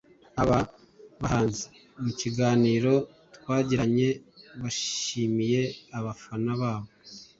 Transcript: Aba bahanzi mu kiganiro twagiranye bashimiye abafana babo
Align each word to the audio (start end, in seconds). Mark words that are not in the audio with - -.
Aba 0.41 0.59
bahanzi 1.21 1.65
mu 2.01 2.11
kiganiro 2.19 2.93
twagiranye 3.35 4.07
bashimiye 4.61 5.61
abafana 5.97 6.51
babo 6.61 6.89